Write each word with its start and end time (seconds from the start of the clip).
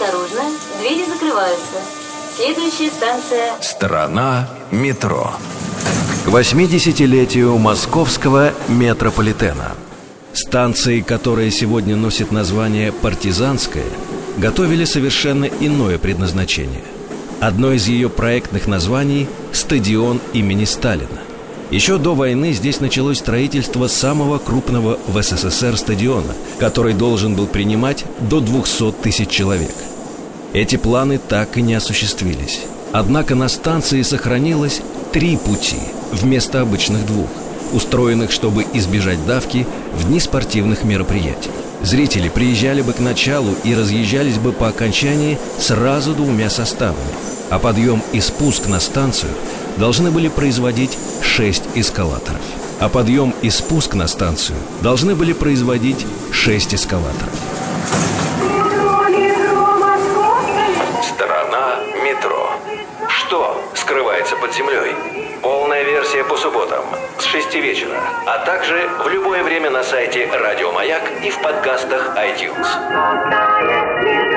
Осторожно, 0.00 0.42
двери 0.78 1.04
закрываются. 1.08 1.78
Следующая 2.36 2.88
станция... 2.88 3.60
Страна 3.60 4.48
метро. 4.70 5.32
К 6.24 6.28
80-летию 6.28 7.58
московского 7.58 8.52
метрополитена. 8.68 9.72
Станции, 10.32 11.00
которая 11.00 11.50
сегодня 11.50 11.96
носит 11.96 12.30
название 12.30 12.92
«Партизанская», 12.92 13.86
готовили 14.36 14.84
совершенно 14.84 15.46
иное 15.46 15.98
предназначение. 15.98 16.84
Одно 17.40 17.72
из 17.72 17.88
ее 17.88 18.08
проектных 18.08 18.68
названий– 18.68 19.26
«Стадион 19.52 20.20
имени 20.32 20.64
Сталина». 20.64 21.27
Еще 21.70 21.98
до 21.98 22.14
войны 22.14 22.52
здесь 22.52 22.80
началось 22.80 23.18
строительство 23.18 23.88
самого 23.88 24.38
крупного 24.38 24.98
в 25.06 25.22
СССР 25.22 25.76
стадиона, 25.76 26.32
который 26.58 26.94
должен 26.94 27.34
был 27.34 27.46
принимать 27.46 28.06
до 28.20 28.40
200 28.40 28.92
тысяч 29.02 29.28
человек. 29.28 29.74
Эти 30.54 30.76
планы 30.76 31.18
так 31.18 31.58
и 31.58 31.62
не 31.62 31.74
осуществились. 31.74 32.60
Однако 32.92 33.34
на 33.34 33.48
станции 33.48 34.00
сохранилось 34.00 34.80
три 35.12 35.36
пути 35.36 35.76
вместо 36.10 36.62
обычных 36.62 37.04
двух, 37.04 37.28
устроенных, 37.74 38.32
чтобы 38.32 38.64
избежать 38.72 39.26
давки 39.26 39.66
в 39.92 40.08
дни 40.08 40.20
спортивных 40.20 40.84
мероприятий. 40.84 41.50
Зрители 41.82 42.30
приезжали 42.30 42.80
бы 42.80 42.94
к 42.94 42.98
началу 42.98 43.54
и 43.62 43.74
разъезжались 43.74 44.38
бы 44.38 44.52
по 44.52 44.68
окончании 44.68 45.38
сразу 45.58 46.14
двумя 46.14 46.48
составами, 46.48 46.96
а 47.50 47.58
подъем 47.58 48.02
и 48.14 48.22
спуск 48.22 48.68
на 48.68 48.80
станцию 48.80 49.32
должны 49.78 50.10
были 50.10 50.28
производить 50.28 50.98
шесть 51.22 51.64
эскалаторов. 51.74 52.40
А 52.80 52.88
подъем 52.88 53.34
и 53.42 53.50
спуск 53.50 53.94
на 53.94 54.06
станцию 54.06 54.58
должны 54.82 55.14
были 55.14 55.32
производить 55.32 56.06
шесть 56.32 56.74
эскалаторов. 56.74 57.32
Сторона 61.02 61.80
метро. 62.04 62.50
Что 63.08 63.60
скрывается 63.74 64.36
под 64.36 64.54
землей? 64.54 64.94
Полная 65.42 65.84
версия 65.84 66.24
по 66.24 66.36
субботам 66.36 66.84
с 67.18 67.24
6 67.24 67.54
вечера, 67.54 68.00
а 68.26 68.44
также 68.44 68.88
в 69.04 69.08
любое 69.08 69.42
время 69.44 69.70
на 69.70 69.82
сайте 69.82 70.28
Радио 70.32 70.72
Маяк 70.72 71.02
и 71.24 71.30
в 71.30 71.40
подкастах 71.40 72.16
iTunes. 72.16 74.27